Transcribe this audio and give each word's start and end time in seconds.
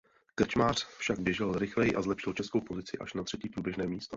Krčmář 0.35 0.87
však 0.87 1.19
běžel 1.19 1.51
rychleji 1.53 1.95
a 1.95 2.01
zlepšil 2.01 2.33
českou 2.33 2.61
pozici 2.61 2.97
až 2.97 3.13
na 3.13 3.23
třetí 3.23 3.49
průběžné 3.49 3.87
místo. 3.87 4.09